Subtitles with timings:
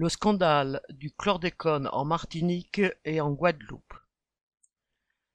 [0.00, 3.92] Le scandale du chlordécone en Martinique et en Guadeloupe.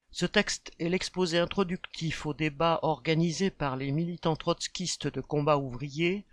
[0.09, 6.25] Ce texte est l'exposé introductif au débat organisé par les militants trotskistes de combat ouvrier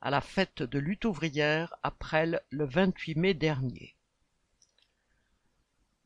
[0.00, 3.94] à la fête de lutte ouvrière après le 28 mai dernier.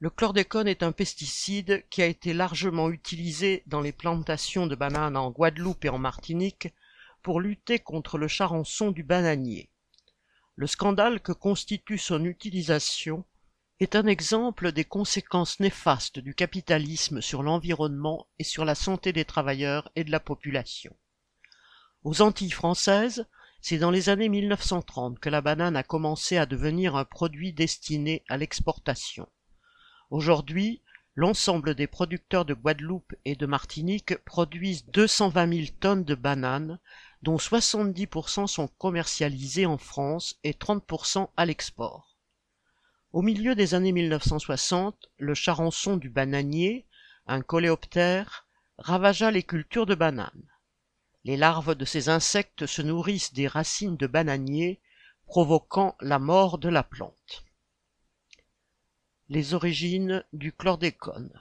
[0.01, 5.17] Le chlordécone est un pesticide qui a été largement utilisé dans les plantations de bananes
[5.17, 6.75] en Guadeloupe et en Martinique
[7.23, 9.71] pour lutter contre le charançon du bananier.
[10.61, 13.25] Le scandale que constitue son utilisation
[13.81, 19.25] est un exemple des conséquences néfastes du capitalisme sur l'environnement et sur la santé des
[19.25, 20.95] travailleurs et de la population.
[22.05, 23.27] Aux Antilles françaises,
[23.63, 28.23] c'est dans les années 1930 que la banane a commencé à devenir un produit destiné
[28.29, 29.31] à l'exportation.
[30.11, 30.83] Aujourd'hui,
[31.15, 36.79] l'ensemble des producteurs de Guadeloupe et de Martinique produisent 220 000 tonnes de bananes,
[37.23, 42.17] dont 70% sont commercialisés en France et 30% à l'export.
[43.13, 46.87] Au milieu des années 1960, le charançon du bananier,
[47.27, 48.47] un coléoptère,
[48.79, 50.49] ravagea les cultures de bananes.
[51.25, 54.81] Les larves de ces insectes se nourrissent des racines de bananier,
[55.27, 57.45] provoquant la mort de la plante.
[59.29, 61.33] Les origines du chlordécone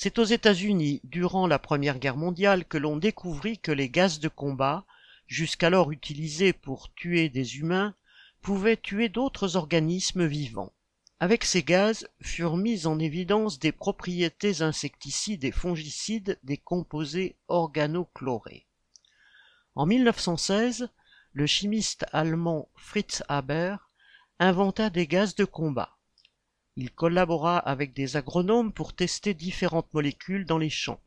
[0.00, 4.28] c'est aux États-Unis, durant la Première Guerre mondiale, que l'on découvrit que les gaz de
[4.28, 4.84] combat,
[5.26, 7.96] jusqu'alors utilisés pour tuer des humains,
[8.40, 10.72] pouvaient tuer d'autres organismes vivants.
[11.18, 18.68] Avec ces gaz furent mises en évidence des propriétés insecticides et fongicides des composés organochlorés.
[19.74, 20.90] En 1916,
[21.32, 23.74] le chimiste allemand Fritz Haber
[24.38, 25.97] inventa des gaz de combat.
[26.80, 31.00] Il collabora avec des agronomes pour tester différentes molécules dans les champs.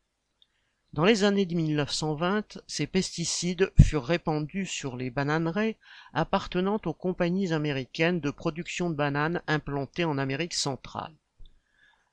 [0.92, 5.78] Dans les années 1920, ces pesticides furent répandus sur les bananeraies
[6.12, 11.16] appartenant aux compagnies américaines de production de bananes implantées en Amérique centrale.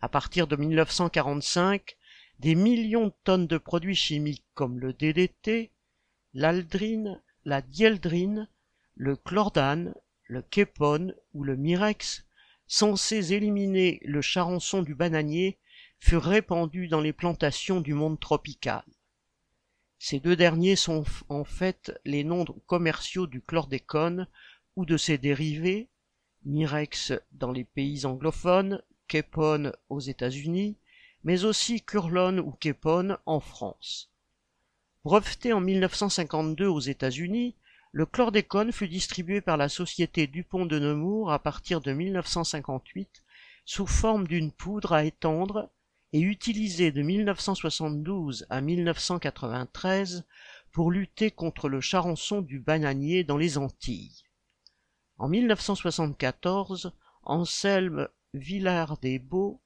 [0.00, 1.96] À partir de 1945,
[2.38, 5.72] des millions de tonnes de produits chimiques comme le DDT,
[6.32, 8.48] l'aldrine, la dieldrine,
[8.94, 12.24] le chlordane, le képone ou le mirex
[12.68, 15.58] censés éliminer le charançon du bananier,
[15.98, 18.84] furent répandus dans les plantations du monde tropical.
[19.98, 24.28] Ces deux derniers sont en fait les noms commerciaux du chlordécone
[24.76, 25.88] ou de ses dérivés,
[26.44, 30.76] Mirex dans les pays anglophones, Képone aux États-Unis,
[31.24, 34.10] mais aussi Curlone ou Képone en France.
[35.04, 37.56] Breveté en 1952 aux États-Unis,
[37.92, 43.24] le chlordécone fut distribué par la société Dupont de Nemours à partir de 1958
[43.64, 45.70] sous forme d'une poudre à étendre
[46.12, 50.24] et utilisé de 1972 à 1993
[50.72, 54.22] pour lutter contre le charançon du bananier dans les Antilles.
[55.18, 56.92] En 1974,
[57.24, 59.60] Anselme Villard-des-Baux,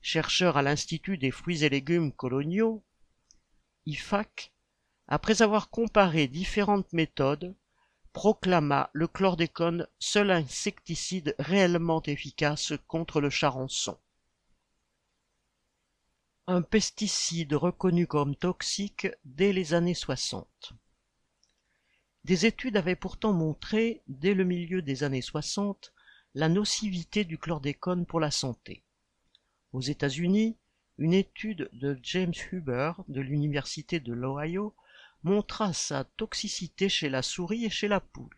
[0.00, 2.82] chercheur à l'Institut des fruits et légumes coloniaux,
[3.86, 4.53] IFAC,
[5.06, 7.54] après avoir comparé différentes méthodes,
[8.12, 13.98] proclama le chlordécone seul insecticide réellement efficace contre le charançon.
[16.46, 20.74] Un pesticide reconnu comme toxique dès les années 60.
[22.24, 25.92] Des études avaient pourtant montré, dès le milieu des années 60,
[26.34, 28.84] la nocivité du chlordécone pour la santé.
[29.72, 30.56] Aux États-Unis,
[30.98, 34.74] une étude de James Huber de l'Université de l'Ohio
[35.24, 38.36] montra sa toxicité chez la souris et chez la poule.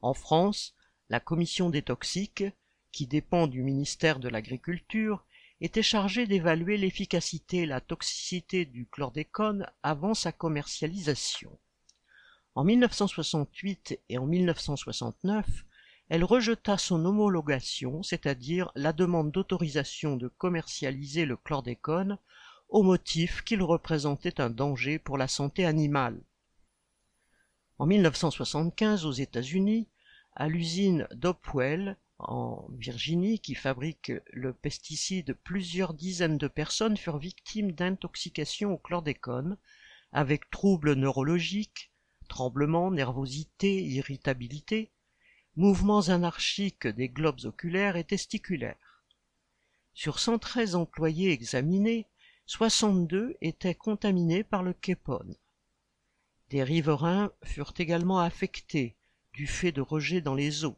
[0.00, 0.74] En France,
[1.08, 2.44] la commission des toxiques,
[2.90, 5.24] qui dépend du ministère de l'Agriculture,
[5.60, 11.56] était chargée d'évaluer l'efficacité et la toxicité du chlordécone avant sa commercialisation.
[12.56, 15.46] En 1968 et en 1969,
[16.08, 22.18] elle rejeta son homologation, c'est-à-dire la demande d'autorisation de commercialiser le chlordécone
[22.72, 26.18] au motif qu'il représentait un danger pour la santé animale.
[27.78, 29.88] En 1975, aux États-Unis,
[30.34, 37.72] à l'usine d'Hopewell, en Virginie, qui fabrique le pesticide, plusieurs dizaines de personnes furent victimes
[37.72, 39.58] d'intoxication au chlordécone,
[40.10, 41.92] avec troubles neurologiques,
[42.28, 44.90] tremblements, nervosité, irritabilité,
[45.56, 49.04] mouvements anarchiques des globes oculaires et testiculaires.
[49.92, 52.06] Sur 113 employés examinés,
[52.46, 55.36] 62 étaient contaminés par le képone.
[56.50, 58.96] Des riverains furent également affectés
[59.32, 60.76] du fait de rejets dans les eaux.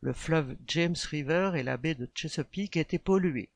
[0.00, 3.50] Le fleuve James River et la baie de Chesapeake étaient pollués.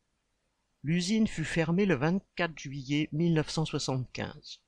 [0.84, 4.60] L'usine fut fermée le 24 juillet 1975.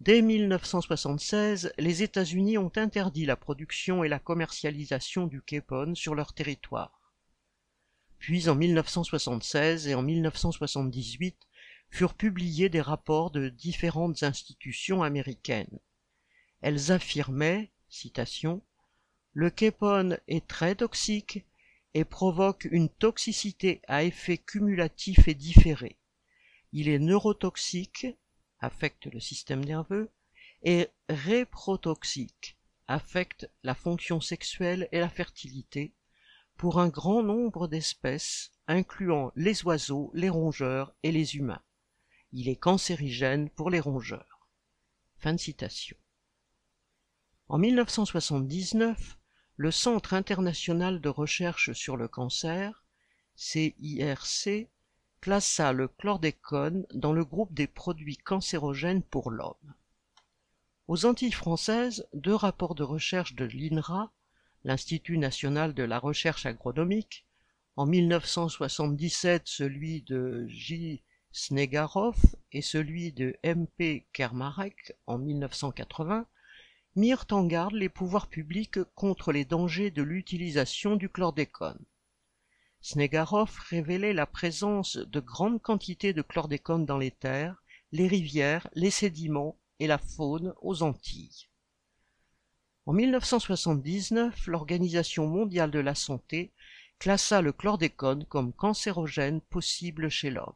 [0.00, 6.34] Dès 1976, les États-Unis ont interdit la production et la commercialisation du Képon sur leur
[6.34, 7.03] territoire.
[8.24, 11.36] Puis en 1976 et en 1978
[11.90, 15.78] furent publiés des rapports de différentes institutions américaines.
[16.62, 18.62] Elles affirmaient, citation,
[19.34, 21.44] Le Képon est très toxique
[21.92, 25.98] et provoque une toxicité à effet cumulatif et différé.
[26.72, 28.06] Il est neurotoxique,
[28.58, 30.08] affecte le système nerveux,
[30.62, 32.56] et réprotoxique,
[32.88, 35.92] affecte la fonction sexuelle et la fertilité,
[36.56, 41.62] pour un grand nombre d'espèces, incluant les oiseaux, les rongeurs et les humains.
[42.32, 44.48] Il est cancérigène pour les rongeurs.
[45.18, 45.96] Fin citation.
[47.48, 49.18] En 1979,
[49.56, 52.84] le Centre international de recherche sur le cancer,
[53.36, 54.68] CIRC,
[55.20, 59.74] classa le chlordécone dans le groupe des produits cancérogènes pour l'homme.
[60.86, 64.12] Aux Antilles françaises, deux rapports de recherche de l'INRA,
[64.64, 67.26] l'Institut national de la recherche agronomique,
[67.76, 71.02] en 1977 celui de J.
[71.32, 72.16] Snegarov
[72.52, 73.66] et celui de M.
[73.76, 74.06] P.
[74.12, 76.26] Kermarek en 1980,
[76.96, 81.84] mirent en garde les pouvoirs publics contre les dangers de l'utilisation du chlordécone.
[82.80, 87.62] Snegarov révélait la présence de grandes quantités de chlordécone dans les terres,
[87.92, 91.48] les rivières, les sédiments et la faune aux Antilles.
[92.86, 96.52] En 1979, l'Organisation mondiale de la santé
[96.98, 100.52] classa le chlordécone comme cancérogène possible chez l'homme.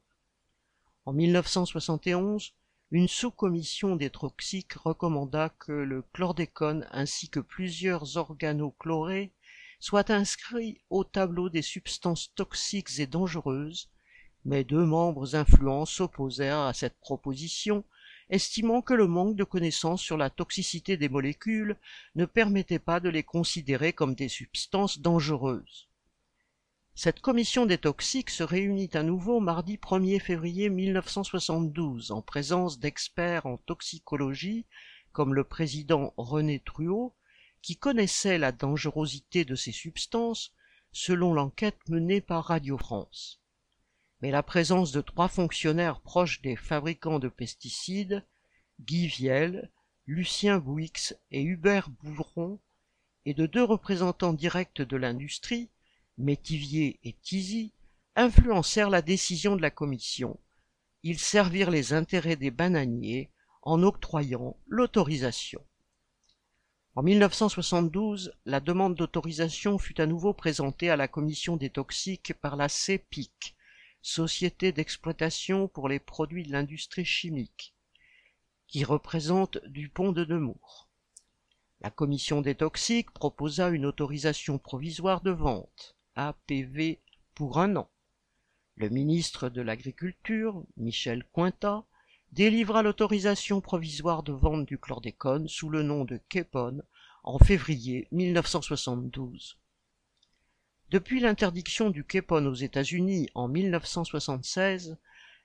[1.07, 2.53] En 1971,
[2.91, 9.33] une sous-commission des toxiques recommanda que le chlordécone ainsi que plusieurs organochlorés
[9.81, 13.89] soient inscrits au tableau des substances toxiques et dangereuses,
[14.45, 17.85] mais deux membres influents s'opposèrent à cette proposition,
[18.31, 21.77] estimant que le manque de connaissances sur la toxicité des molécules
[22.15, 25.89] ne permettait pas de les considérer comme des substances dangereuses.
[26.95, 33.47] Cette commission des toxiques se réunit à nouveau mardi 1er février 1972 en présence d'experts
[33.47, 34.67] en toxicologie
[35.13, 37.15] comme le président René Truot,
[37.63, 40.53] qui connaissait la dangerosité de ces substances
[40.93, 43.41] selon l'enquête menée par Radio France.
[44.21, 48.25] Mais la présence de trois fonctionnaires proches des fabricants de pesticides,
[48.81, 49.71] Guy Viel,
[50.07, 52.59] Lucien Bouix et Hubert Bouvron,
[53.25, 55.71] et de deux représentants directs de l'industrie,
[56.17, 57.75] Métivier et Tizy,
[58.17, 60.41] influencèrent la décision de la commission.
[61.05, 63.31] Ils servirent les intérêts des bananiers
[63.63, 65.65] en octroyant l'autorisation.
[66.97, 72.57] En 1972, la demande d'autorisation fut à nouveau présentée à la commission des toxiques par
[72.57, 73.57] la CEPIC,
[74.03, 77.75] Société d'exploitation pour les produits de l'industrie chimique,
[78.67, 80.89] qui représente Dupont de Nemours.
[81.81, 85.97] La commission des toxiques proposa une autorisation provisoire de vente.
[86.17, 86.99] APV
[87.35, 87.89] pour un an.
[88.75, 91.85] Le ministre de l'Agriculture, Michel Cointat,
[92.33, 96.83] délivra l'autorisation provisoire de vente du chlordécone sous le nom de Képon
[97.23, 99.59] en février 1972.
[100.91, 104.97] Depuis l'interdiction du Képon aux États-Unis en 1976,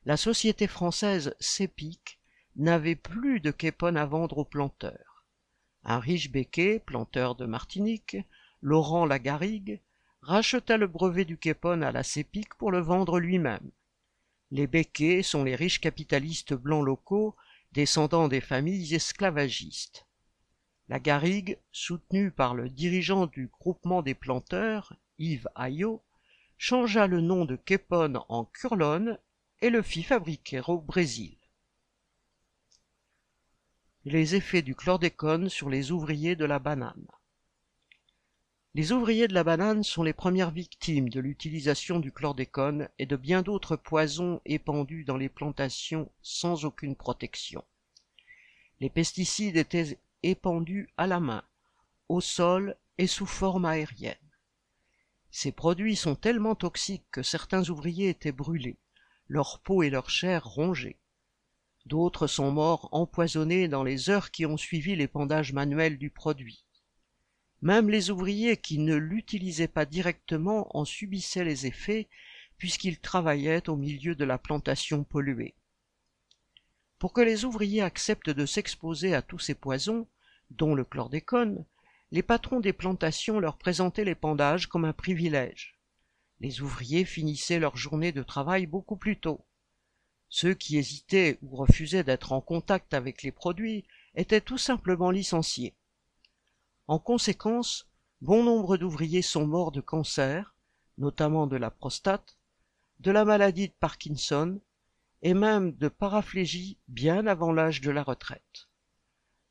[0.05, 2.17] la société française CEPIC
[2.55, 5.25] n'avait plus de Képon à vendre aux planteurs.
[5.83, 8.15] Un riche béquet, planteur de Martinique,
[8.61, 9.81] Laurent Lagarrigue,
[10.21, 13.69] racheta le brevet du Képon à la CEPIC pour le vendre lui-même.
[14.49, 17.35] Les Becquets sont les riches capitalistes blancs locaux,
[17.73, 20.07] descendants des familles esclavagistes.
[20.87, 26.01] La Garrigue, soutenue par le dirigeant du groupement des planteurs, Yves Ayot,
[26.57, 29.19] changea le nom de Képon en Curlone
[29.61, 31.37] et le fit fabriquer au Brésil.
[34.05, 37.07] Les effets du chlordécone sur les ouvriers de la banane.
[38.75, 43.15] Les ouvriers de la banane sont les premières victimes de l'utilisation du chlordécone et de
[43.15, 47.63] bien d'autres poisons épandus dans les plantations sans aucune protection.
[48.79, 51.43] Les pesticides étaient épandus à la main,
[52.09, 54.17] au sol et sous forme aérienne.
[55.35, 58.77] Ces produits sont tellement toxiques que certains ouvriers étaient brûlés,
[59.27, 60.99] leur peau et leur chair rongées.
[61.87, 66.63] D'autres sont morts empoisonnés dans les heures qui ont suivi l'épandage manuel du produit.
[67.63, 72.09] Même les ouvriers qui ne l'utilisaient pas directement en subissaient les effets
[72.59, 75.55] puisqu'ils travaillaient au milieu de la plantation polluée.
[76.99, 80.07] Pour que les ouvriers acceptent de s'exposer à tous ces poisons,
[80.51, 81.65] dont le chlordécone,
[82.13, 85.79] les patrons des plantations leur présentaient l'épandage comme un privilège.
[86.41, 89.43] Les ouvriers finissaient leur journée de travail beaucoup plus tôt.
[90.29, 95.73] Ceux qui hésitaient ou refusaient d'être en contact avec les produits étaient tout simplement licenciés.
[96.87, 97.89] En conséquence,
[98.21, 100.53] bon nombre d'ouvriers sont morts de cancer,
[100.99, 102.37] notamment de la prostate,
[102.99, 104.61] de la maladie de Parkinson
[105.23, 108.69] et même de paraplégie bien avant l'âge de la retraite.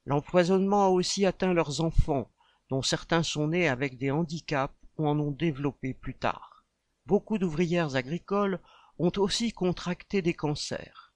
[0.07, 2.31] L'empoisonnement a aussi atteint leurs enfants,
[2.69, 6.65] dont certains sont nés avec des handicaps ou en ont développé plus tard.
[7.07, 8.61] Beaucoup d'ouvrières agricoles
[8.99, 11.13] ont aussi contracté des cancers.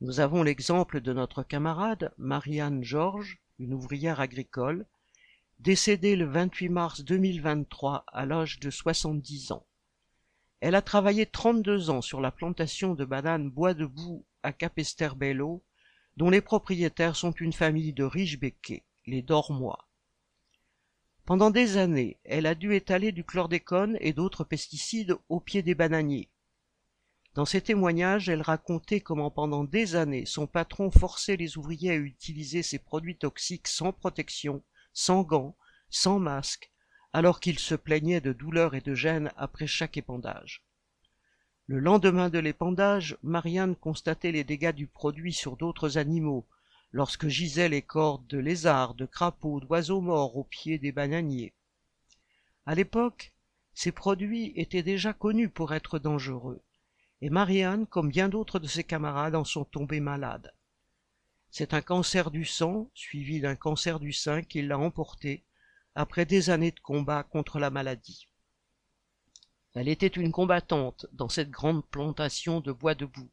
[0.00, 4.86] Nous avons l'exemple de notre camarade Marianne Georges, une ouvrière agricole,
[5.60, 9.66] décédée le 28 mars 2023 à l'âge de 70 ans.
[10.60, 15.62] Elle a travaillé 32 ans sur la plantation de bananes bois de boue à Capesterre-Bello,
[16.16, 19.88] dont les propriétaires sont une famille de riches béquets, les Dormois.
[21.26, 25.74] Pendant des années, elle a dû étaler du chlordécone et d'autres pesticides au pied des
[25.74, 26.28] bananiers.
[27.34, 31.96] Dans ses témoignages, elle racontait comment pendant des années son patron forçait les ouvriers à
[31.96, 34.62] utiliser ces produits toxiques sans protection,
[34.92, 35.56] sans gants,
[35.88, 36.70] sans masque,
[37.14, 40.62] alors qu'il se plaignait de douleurs et de gêne après chaque épandage.
[41.66, 46.46] Le lendemain de l'épandage, Marianne constatait les dégâts du produit sur d'autres animaux,
[46.94, 51.52] lorsque gisaient les cordes de lézards, de crapauds, d'oiseaux morts au pied des bananiers.
[52.66, 53.32] À l'époque,
[53.74, 56.62] ces produits étaient déjà connus pour être dangereux,
[57.20, 60.54] et Marianne, comme bien d'autres de ses camarades, en sont tombés malades.
[61.50, 65.42] C'est un cancer du sang, suivi d'un cancer du sein, qui l'a emporté,
[65.96, 68.28] après des années de combat contre la maladie.
[69.74, 73.32] Elle était une combattante dans cette grande plantation de bois debout,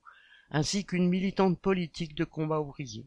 [0.50, 3.06] ainsi qu'une militante politique de combat ouvrier.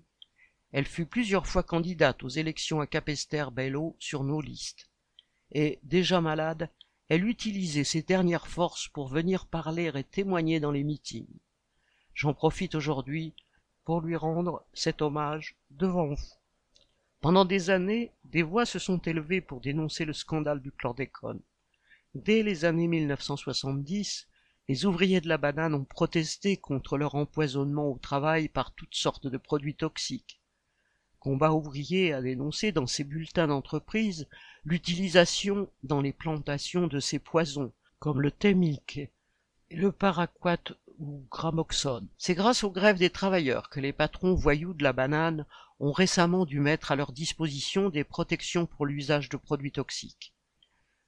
[0.74, 4.90] Elle fut plusieurs fois candidate aux élections à Capesterre-Bello sur nos listes.
[5.52, 6.68] Et, déjà malade,
[7.08, 11.38] elle utilisait ses dernières forces pour venir parler et témoigner dans les meetings.
[12.12, 13.34] J'en profite aujourd'hui
[13.84, 16.28] pour lui rendre cet hommage devant vous.
[17.20, 21.40] Pendant des années, des voix se sont élevées pour dénoncer le scandale du chlordécone.
[22.16, 24.26] Dès les années 1970,
[24.66, 29.28] les ouvriers de la banane ont protesté contre leur empoisonnement au travail par toutes sortes
[29.28, 30.40] de produits toxiques.
[31.24, 34.28] Combat ouvrier a dénoncé dans ses bulletins d'entreprise
[34.62, 39.00] l'utilisation dans les plantations de ces poisons, comme le thémique,
[39.70, 40.58] le paraquat
[40.98, 42.08] ou gramoxone.
[42.18, 45.46] C'est grâce aux grèves des travailleurs que les patrons voyous de la banane
[45.80, 50.34] ont récemment dû mettre à leur disposition des protections pour l'usage de produits toxiques.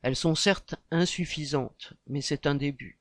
[0.01, 2.99] Elles sont certes insuffisantes, mais c'est un début.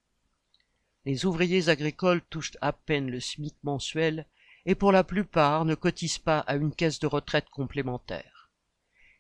[1.05, 4.25] Les ouvriers agricoles touchent à peine le SMIC mensuel
[4.65, 8.50] et pour la plupart ne cotisent pas à une caisse de retraite complémentaire.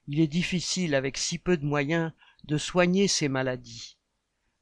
[0.07, 2.11] Il est difficile avec si peu de moyens
[2.43, 3.97] de soigner ces maladies.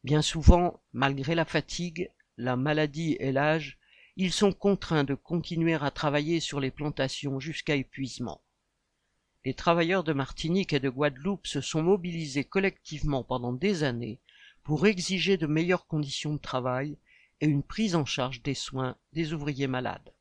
[0.03, 3.77] Bien souvent, malgré la fatigue, la maladie et l'âge,
[4.15, 8.41] ils sont contraints de continuer à travailler sur les plantations jusqu'à épuisement.
[9.45, 14.19] Les travailleurs de Martinique et de Guadeloupe se sont mobilisés collectivement pendant des années
[14.63, 16.97] pour exiger de meilleures conditions de travail
[17.41, 20.13] et une prise en charge des soins des ouvriers malades.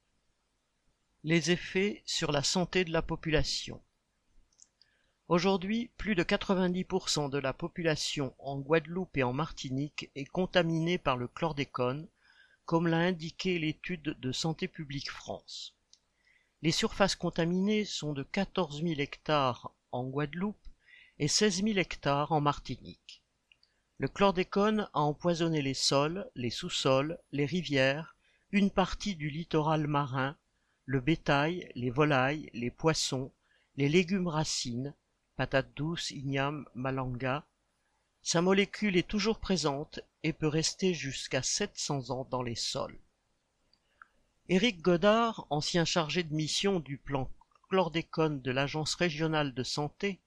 [1.24, 3.80] Les effets sur la santé de la population.
[5.28, 11.16] Aujourd'hui, plus de 90% de la population en Guadeloupe et en Martinique est contaminée par
[11.16, 12.08] le chlordécone,
[12.64, 15.76] comme l'a indiqué l'étude de Santé publique France.
[16.60, 20.66] Les surfaces contaminées sont de 14 000 hectares en Guadeloupe
[21.20, 23.22] et 16 000 hectares en Martinique.
[23.98, 28.16] Le chlordécone a empoisonné les sols, les sous-sols, les rivières,
[28.50, 30.36] une partie du littoral marin,
[30.84, 33.32] le bétail, les volailles, les poissons,
[33.76, 34.94] les légumes racines,
[35.36, 37.46] patates douces, ignames, malanga,
[38.22, 42.98] sa molécule est toujours présente et peut rester jusqu'à 700 ans dans les sols.
[44.48, 47.30] Éric Godard, ancien chargé de mission du plan
[47.68, 50.20] chlordécone de l'Agence régionale de santé,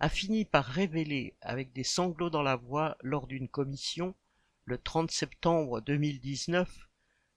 [0.00, 4.14] a fini par révéler, avec des sanglots dans la voix lors d'une commission,
[4.64, 6.89] le 30 septembre 2019,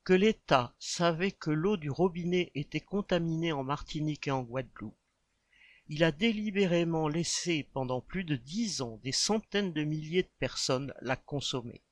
[0.04, 4.98] que l'État savait que l'eau du robinet était contaminée en Martinique et en Guadeloupe
[5.90, 10.94] il a délibérément laissé pendant plus de dix ans des centaines de milliers de personnes
[11.02, 11.84] la consommer.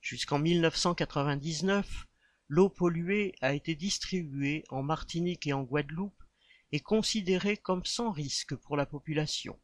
[0.00, 2.06] Jusqu'en 1999,
[2.48, 6.22] l'eau polluée a été distribuée en Martinique et en Guadeloupe
[6.72, 9.58] et considérée comme sans risque pour la population.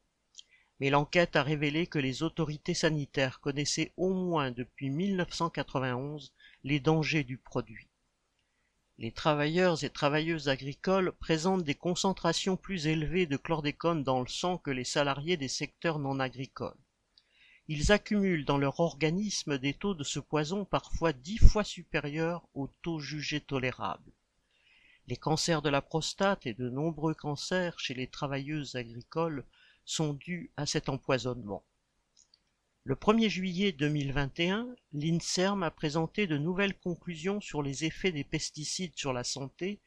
[0.81, 7.25] Mais l'enquête a révélé que les autorités sanitaires connaissaient au moins depuis 1991 les dangers
[7.25, 7.91] du produit
[9.01, 14.59] les travailleurs et travailleuses agricoles présentent des concentrations plus élevées de chlordécone dans le sang
[14.59, 16.77] que les salariés des secteurs non agricoles.
[17.67, 22.69] ils accumulent dans leur organisme des taux de ce poison parfois dix fois supérieurs aux
[22.83, 24.13] taux jugés tolérables.
[25.07, 29.47] Les cancers de la prostate et de nombreux cancers chez les travailleuses agricoles
[29.87, 31.65] sont dus à cet empoisonnement.
[32.91, 38.97] Le 1er juillet 2021, l'INSERM a présenté de nouvelles conclusions sur les effets des pesticides
[38.97, 39.79] sur la santé,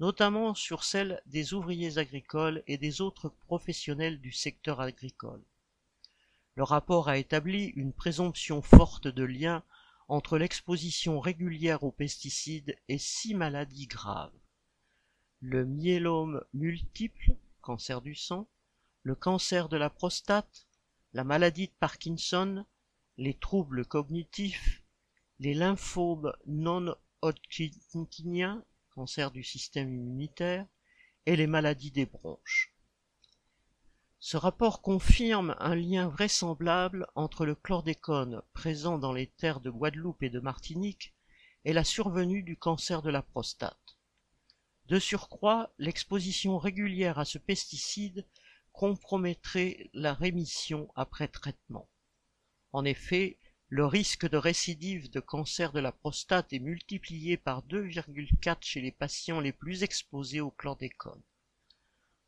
[0.00, 5.44] notamment sur celle des ouvriers agricoles et des autres professionnels du secteur agricole.
[6.54, 9.62] Le rapport a établi une présomption forte de lien
[10.08, 14.32] entre l'exposition régulière aux pesticides et six maladies graves.
[15.40, 18.48] Le myélome multiple, cancer du sang,
[19.02, 20.65] le cancer de la prostate,
[21.16, 22.66] la maladie de Parkinson,
[23.16, 24.82] les troubles cognitifs,
[25.38, 30.66] les lymphomes non hodgkiniens, cancer du système immunitaire,
[31.24, 32.74] et les maladies des bronches.
[34.18, 40.22] Ce rapport confirme un lien vraisemblable entre le chlordécone présent dans les terres de Guadeloupe
[40.22, 41.14] et de Martinique
[41.64, 43.96] et la survenue du cancer de la prostate.
[44.84, 48.26] De surcroît, l'exposition régulière à ce pesticide
[48.76, 51.88] compromettrait la rémission après traitement.
[52.72, 58.58] En effet, le risque de récidive de cancer de la prostate est multiplié par 2,4
[58.60, 61.22] chez les patients les plus exposés au chlordécone.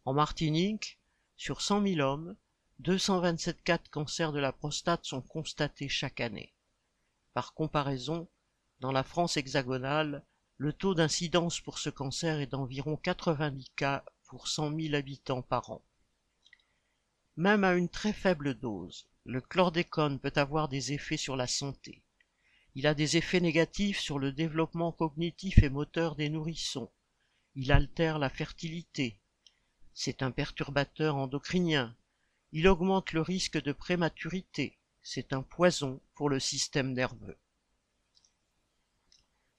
[0.06, 0.98] En Martinique,
[1.36, 2.34] sur 100 000 hommes,
[2.78, 6.54] 227 cas de cancer de la prostate sont constatés chaque année.
[7.34, 8.26] Par comparaison,
[8.80, 10.24] dans la France hexagonale,
[10.56, 15.70] le taux d'incidence pour ce cancer est d'environ 90 cas pour 100 000 habitants par
[15.70, 15.82] an.
[17.38, 22.02] Même à une très faible dose, le chlordécone peut avoir des effets sur la santé.
[22.74, 26.90] Il a des effets négatifs sur le développement cognitif et moteur des nourrissons.
[27.54, 29.20] Il altère la fertilité,
[29.94, 31.96] c'est un perturbateur endocrinien.
[32.50, 34.76] Il augmente le risque de prématurité.
[35.00, 37.38] C'est un poison pour le système nerveux.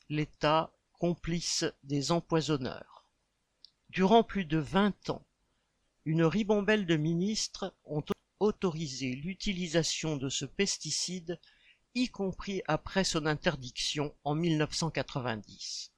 [0.10, 3.06] L'État complice des empoisonneurs.
[3.90, 5.26] Durant plus de vingt ans,
[6.06, 8.04] une ribambelle de ministres ont
[8.40, 11.40] autorisé l'utilisation de ce pesticide,
[11.96, 15.92] y compris après son interdiction en 1990.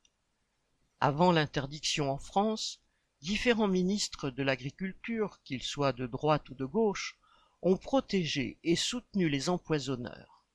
[0.99, 2.81] Avant l'interdiction en France,
[3.21, 7.17] différents ministres de l'agriculture, qu'ils soient de droite ou de gauche,
[7.61, 10.45] ont protégé et soutenu les empoisonneurs.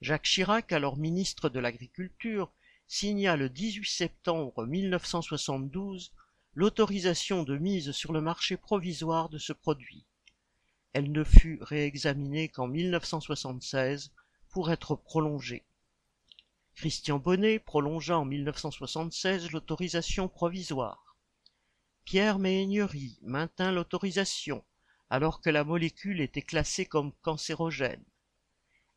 [0.00, 2.52] Jacques Chirac, alors ministre de l'Agriculture,
[2.88, 6.12] signa le 18 septembre 1972
[6.54, 10.04] l'autorisation de mise sur le marché provisoire de ce produit.
[10.92, 14.12] Elle ne fut réexaminée qu'en 1976
[14.50, 15.64] pour être prolongée.
[16.74, 21.16] Christian Bonnet prolongea en 1976 l'autorisation provisoire.
[22.04, 24.64] Pierre Méhaignerie maintint l'autorisation
[25.08, 28.04] alors que la molécule était classée comme cancérogène.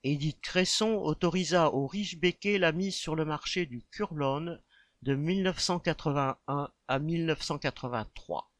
[0.04, 4.62] Édith Cresson autorisa au riche Becquet la mise sur le marché du Curlone
[5.06, 8.52] de 1981 à 1983.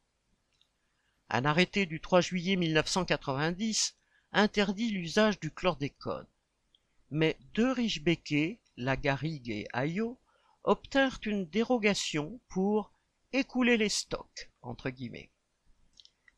[1.32, 3.98] Un arrêté du 3 juillet 1990
[4.32, 6.28] interdit l'usage du chlordécone.
[7.10, 10.20] Mais deux riches Becquet, la Garrigue et Ayot,
[10.64, 12.92] obtinrent une dérogation pour
[13.34, 14.52] écouler les stocks.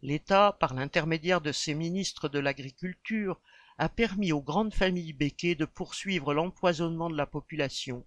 [0.01, 3.41] L'État, par l'intermédiaire de ses ministres de l'Agriculture,
[3.77, 8.05] a permis aux grandes familles béquées de poursuivre l'empoisonnement de la population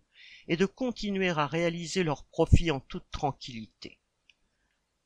[0.50, 4.00] et de continuer à réaliser leurs profits en toute tranquillité.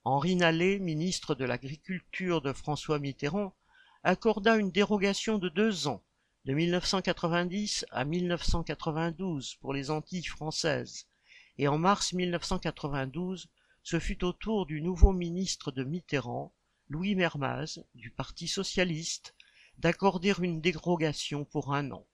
[0.02, 3.54] Henri Nallet, ministre de l'Agriculture de François Mitterrand,
[4.04, 6.02] accorda une dérogation de deux ans,
[6.46, 11.08] de 1990 à 1992 pour les Antilles françaises,
[11.58, 13.50] et en mars 1992
[13.82, 16.54] ce fut au tour du nouveau ministre de Mitterrand,
[16.88, 19.34] Louis Mermaz, du Parti socialiste,
[19.76, 22.06] d'accorder une dérogation pour un an.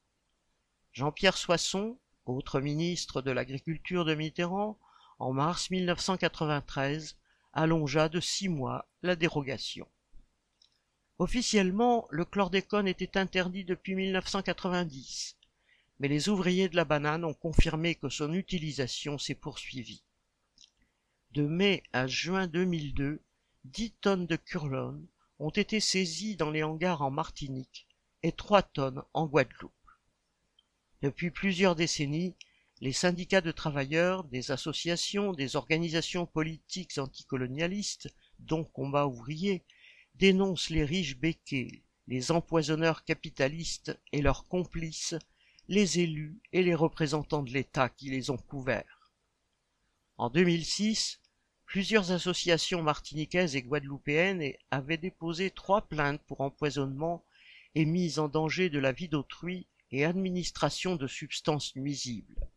[0.91, 1.97] Jean-Pierre Soisson,
[2.31, 4.79] autre ministre de l'Agriculture de Mitterrand,
[5.19, 7.17] en mars 1993,
[7.53, 9.87] allongea de six mois la dérogation.
[11.19, 15.37] Officiellement, le chlordécone était interdit depuis 1990,
[15.99, 20.03] mais les ouvriers de la banane ont confirmé que son utilisation s'est poursuivie.
[21.33, 23.21] De mai à juin 2002,
[23.65, 25.07] dix tonnes de curlone
[25.39, 27.87] ont été saisies dans les hangars en Martinique
[28.23, 29.73] et trois tonnes en Guadeloupe.
[31.03, 32.35] Depuis plusieurs décennies,
[32.83, 39.65] les syndicats de travailleurs, des associations, des organisations politiques anticolonialistes, dont Combat ouvrier,
[40.17, 45.15] dénoncent les riches béquets, les empoisonneurs capitalistes et leurs complices,
[45.69, 49.13] les élus et les représentants de l'État qui les ont couverts.
[50.19, 51.21] En 2006,
[51.65, 57.25] plusieurs associations martiniquaises et guadeloupéennes avaient déposé trois plaintes pour empoisonnement
[57.75, 62.49] et mise en danger de la vie d'autrui et administration de substances nuisibles.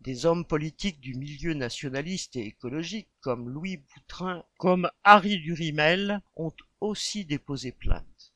[0.00, 6.54] Des hommes politiques du milieu nationaliste et écologique comme Louis Boutrin, comme Harry Durimel ont
[6.80, 8.32] aussi déposé plainte.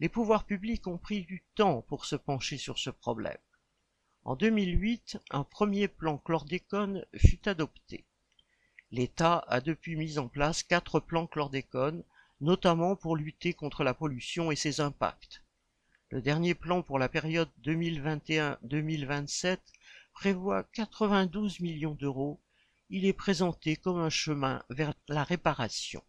[0.00, 3.38] Les pouvoirs publics ont pris du temps pour se pencher sur ce problème.
[4.24, 8.04] En 2008, un premier plan chlordécone fut adopté.
[8.90, 12.04] L'État a depuis mis en place quatre plans chlordécone,
[12.40, 15.43] notamment pour lutter contre la pollution et ses impacts.
[16.14, 19.58] Le dernier plan pour la période 2021-2027
[20.12, 22.40] prévoit 92 millions d'euros.
[22.88, 26.04] Il est présenté comme un chemin vers la réparation.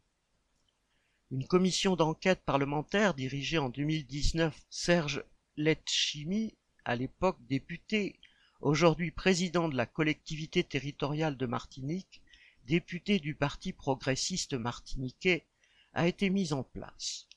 [1.32, 5.26] Une commission d'enquête parlementaire dirigée en 2019 Serge
[5.58, 8.20] Letchimi, à l'époque député,
[8.62, 12.22] aujourd'hui président de la collectivité territoriale de Martinique,
[12.66, 15.48] député du Parti progressiste martiniquais,
[15.94, 17.28] a été mise en place.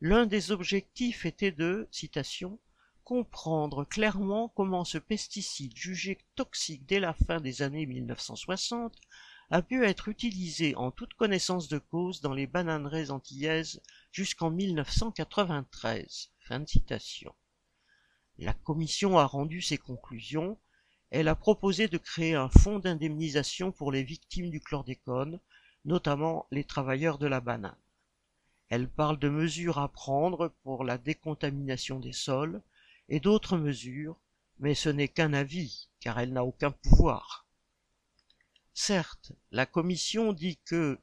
[0.00, 2.60] L'un des objectifs était de, citation,
[3.02, 8.94] comprendre clairement comment ce pesticide jugé toxique dès la fin des années 1960
[9.50, 13.82] a pu être utilisé en toute connaissance de cause dans les bananeraies antillaises
[14.12, 16.30] jusqu'en 1993.
[16.40, 17.34] Fin de citation.
[18.38, 20.60] La commission a rendu ses conclusions.
[21.10, 25.40] Elle a proposé de créer un fonds d'indemnisation pour les victimes du chlordécone,
[25.84, 27.74] notamment les travailleurs de la banane.
[28.68, 32.62] Elle parle de mesures à prendre pour la décontamination des sols
[33.08, 34.16] et d'autres mesures,
[34.58, 37.46] mais ce n'est qu'un avis, car elle n'a aucun pouvoir.
[38.74, 41.00] Certes, la Commission dit que,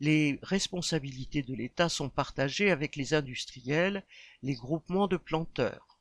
[0.00, 4.02] les responsabilités de l'État sont partagées avec les industriels,
[4.42, 5.98] les groupements de planteurs.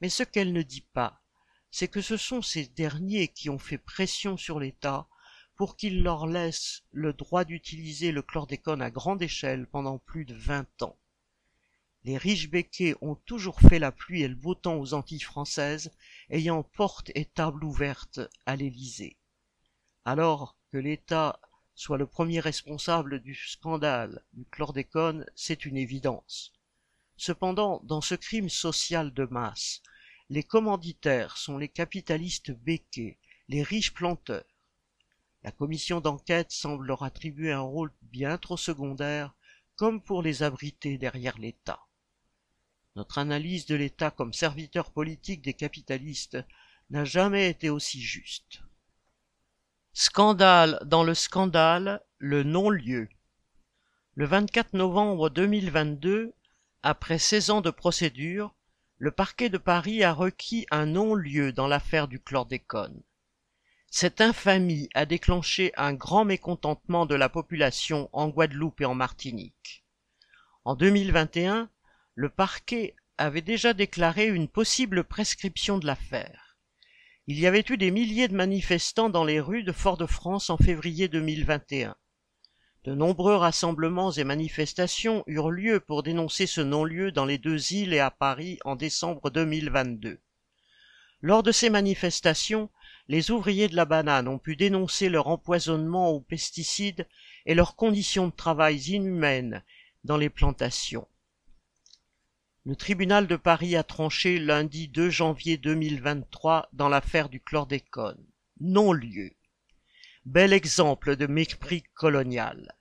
[0.00, 1.22] Mais ce qu'elle ne dit pas,
[1.70, 5.08] c'est que ce sont ces derniers qui ont fait pression sur l'État
[5.60, 10.34] pour qu'il leur laisse le droit d'utiliser le chlordécone à grande échelle pendant plus de
[10.34, 10.96] vingt ans.
[12.02, 15.92] Les riches béquets ont toujours fait la pluie et le beau temps aux Antilles françaises,
[16.30, 19.18] ayant porte et table ouverte à l'Élysée.
[20.06, 21.38] Alors que l'État
[21.74, 26.54] soit le premier responsable du scandale du chlordécone, c'est une évidence.
[27.18, 29.82] Cependant, dans ce crime social de masse,
[30.30, 33.18] les commanditaires sont les capitalistes béquets,
[33.48, 34.44] les riches planteurs,
[35.42, 39.34] la commission d'enquête semble leur attribuer un rôle bien trop secondaire,
[39.76, 41.80] comme pour les abriter derrière l'État.
[42.96, 46.38] Notre analyse de l'État comme serviteur politique des capitalistes
[46.90, 48.62] n'a jamais été aussi juste.
[49.92, 53.08] Scandale dans le scandale, le non-lieu.
[54.14, 56.34] Le 24 novembre 2022,
[56.82, 58.54] après 16 ans de procédure,
[58.98, 63.02] le parquet de Paris a requis un non-lieu dans l'affaire du chlordécone.
[63.92, 69.84] Cette infamie a déclenché un grand mécontentement de la population en Guadeloupe et en Martinique.
[70.64, 71.68] En 2021,
[72.14, 76.56] le parquet avait déjà déclaré une possible prescription de l'affaire.
[77.26, 81.08] Il y avait eu des milliers de manifestants dans les rues de Fort-de-France en février
[81.08, 81.96] 2021.
[82.84, 87.92] De nombreux rassemblements et manifestations eurent lieu pour dénoncer ce non-lieu dans les deux îles
[87.92, 90.20] et à Paris en décembre 2022.
[91.22, 92.70] Lors de ces manifestations,
[93.10, 97.08] les ouvriers de la banane ont pu dénoncer leur empoisonnement aux pesticides
[97.44, 99.64] et leurs conditions de travail inhumaines
[100.04, 101.08] dans les plantations.
[102.64, 108.24] Le tribunal de Paris a tranché lundi 2 janvier 2023 dans l'affaire du chlordécone.
[108.60, 109.32] Non-lieu.
[110.24, 112.76] Bel exemple de mépris colonial.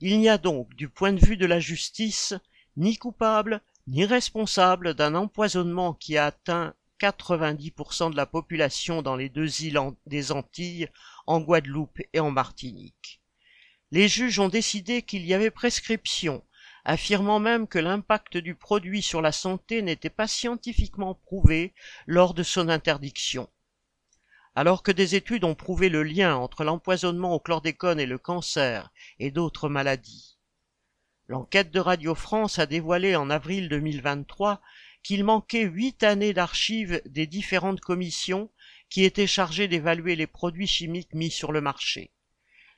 [0.00, 2.34] Il n'y a donc, du point de vue de la justice,
[2.76, 9.28] ni coupable ni responsable d'un empoisonnement qui a atteint 90% de la population dans les
[9.28, 10.88] deux îles des Antilles,
[11.26, 13.20] en Guadeloupe et en Martinique.
[13.90, 16.44] Les juges ont décidé qu'il y avait prescription,
[16.84, 21.74] affirmant même que l'impact du produit sur la santé n'était pas scientifiquement prouvé
[22.06, 23.48] lors de son interdiction.
[24.54, 28.92] Alors que des études ont prouvé le lien entre l'empoisonnement au chlordécone et le cancer
[29.18, 30.38] et d'autres maladies.
[31.28, 34.60] L'enquête de Radio France a dévoilé en avril 2023
[35.02, 38.50] qu'il manquait huit années d'archives des différentes commissions
[38.88, 42.10] qui étaient chargées d'évaluer les produits chimiques mis sur le marché.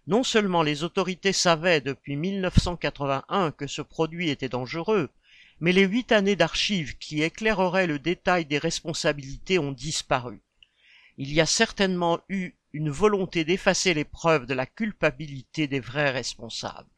[0.06, 5.10] Non seulement les autorités savaient depuis 1981 que ce produit était dangereux,
[5.60, 10.42] mais les huit années d'archives qui éclaireraient le détail des responsabilités ont disparu.
[11.16, 16.10] Il y a certainement eu une volonté d'effacer les preuves de la culpabilité des vrais
[16.10, 16.90] responsables.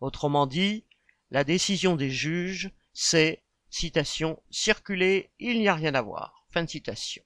[0.00, 0.84] Autrement dit,
[1.30, 3.43] la décision des juges, c'est
[3.74, 6.46] citation, circuler, il n'y a rien à voir.
[6.52, 7.24] Fin citation.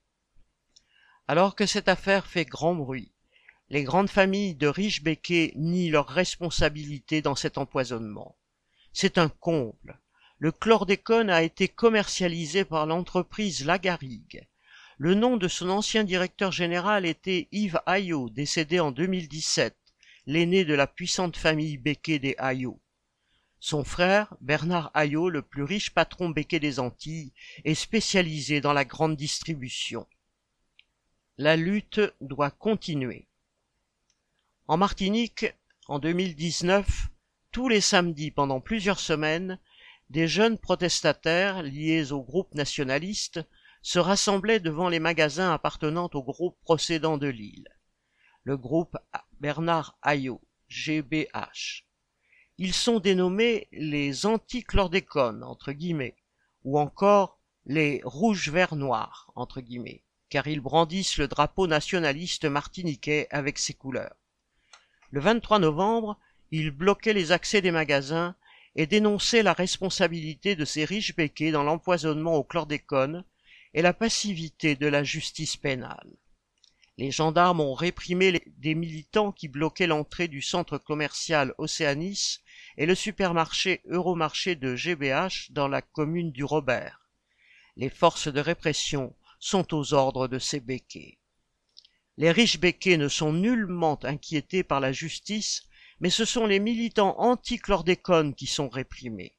[1.27, 3.13] Alors que cette affaire fait grand bruit,
[3.69, 8.39] les grandes familles de riches béquets nient leur responsabilité dans cet empoisonnement.
[8.95, 10.01] C'est un comble.
[10.39, 14.49] Le chlordécone a été commercialisé par l'entreprise Lagarigue.
[14.97, 19.77] Le nom de son ancien directeur général était Yves Ayot, décédé en 2017,
[20.25, 22.81] l'aîné de la puissante famille Becquet des Ayot.
[23.61, 27.33] Son frère, Bernard Ayot, le plus riche patron Becquet des Antilles,
[27.65, 30.07] est spécialisé dans la grande distribution.
[31.39, 33.27] La lutte doit continuer.
[34.69, 35.47] En Martinique,
[35.89, 37.09] en 2019,
[37.51, 39.59] tous les samedis pendant plusieurs semaines,
[40.11, 43.41] des jeunes protestataires liés au groupe nationaliste
[43.83, 47.69] se rassemblaient devant les magasins appartenant au groupe procédant de Lille.
[48.45, 48.97] Le groupe
[49.41, 51.88] Bernard Ayot, GBH.
[52.61, 56.17] Ils sont dénommés les antichlordécones, entre guillemets,
[56.65, 63.75] ou encore les rouges-verts-noirs, entre guillemets, car ils brandissent le drapeau nationaliste martiniquais avec ses
[63.75, 64.17] couleurs.
[65.13, 66.19] Le 23 novembre,
[66.51, 68.35] ils bloquaient les accès des magasins
[68.75, 73.25] et dénonçaient la responsabilité de ces riches béquets dans l'empoisonnement au chlordécone
[73.73, 76.11] et la passivité de la justice pénale.
[76.97, 82.41] Les gendarmes ont réprimé des militants qui bloquaient l'entrée du centre commercial Océanis
[82.79, 87.11] et le supermarché Euromarché de GBH dans la commune du Robert.
[87.77, 91.19] Les forces de répression sont aux ordres de ces béquets.
[92.19, 95.65] Les riches béquets ne sont nullement inquiétés par la justice,
[95.99, 99.35] mais ce sont les militants anti-chlordécone qui sont réprimés.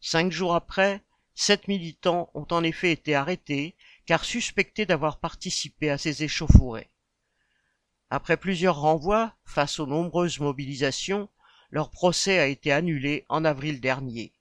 [0.00, 1.04] Cinq jours après,
[1.36, 6.90] sept militants ont en effet été arrêtés car suspectés d'avoir participé à ces échauffourées.
[8.10, 11.28] Après plusieurs renvois, face aux nombreuses mobilisations,
[11.70, 14.32] leur procès a été annulé en avril dernier.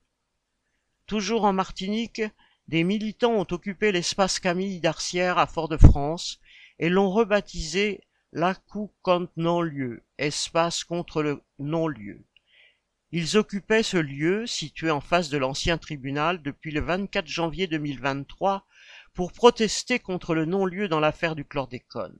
[1.05, 2.21] Toujours en Martinique,
[2.67, 6.39] des militants ont occupé l'espace Camille d'Arcière à Fort-de-France
[6.79, 8.01] et l'ont rebaptisé
[8.33, 8.55] la
[9.01, 12.25] contre non-lieu, espace contre le non-lieu.
[13.11, 18.65] Ils occupaient ce lieu, situé en face de l'ancien tribunal, depuis le 24 janvier 2023
[19.13, 22.19] pour protester contre le non-lieu dans l'affaire du chlordécone.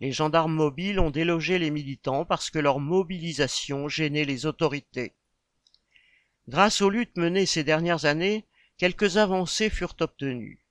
[0.00, 5.14] Les gendarmes mobiles ont délogé les militants parce que leur mobilisation gênait les autorités.
[6.48, 8.46] Grâce aux luttes menées ces dernières années,
[8.78, 10.64] quelques avancées furent obtenues.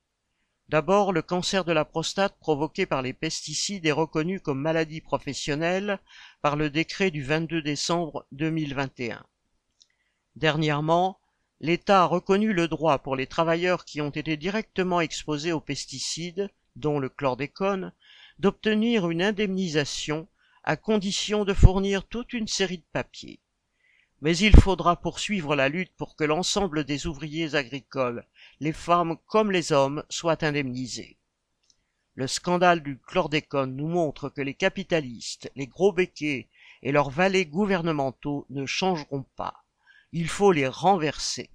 [0.68, 6.00] D'abord, le cancer de la prostate provoqué par les pesticides est reconnu comme maladie professionnelle
[6.42, 9.24] par le décret du 22 décembre 2021.
[10.36, 11.20] Dernièrement,
[11.60, 16.50] l'État a reconnu le droit pour les travailleurs qui ont été directement exposés aux pesticides,
[16.76, 17.92] dont le chlordécone,
[18.40, 20.26] d'obtenir une indemnisation
[20.64, 23.38] à condition de fournir toute une série de papiers.
[24.22, 28.24] Mais il faudra poursuivre la lutte pour que l'ensemble des ouvriers agricoles,
[28.60, 31.18] les femmes comme les hommes, soient indemnisés.
[32.14, 36.48] Le scandale du chlordécone nous montre que les capitalistes, les gros béquets
[36.82, 39.64] et leurs valets gouvernementaux ne changeront pas.
[40.12, 41.50] Il faut les renverser.